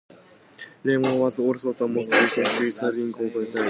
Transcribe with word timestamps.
Romney 0.83 1.15
was 1.15 1.37
also 1.39 1.71
the 1.73 1.87
most 1.87 2.11
recently 2.11 2.71
serving 2.71 2.71
governor 2.71 2.89
of 2.89 2.95
Michigan 2.95 3.33
to 3.33 3.39
have 3.45 3.53
died. 3.53 3.59